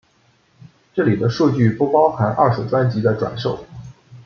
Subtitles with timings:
[0.95, 3.67] 这里的数据不包含二手专辑的转售。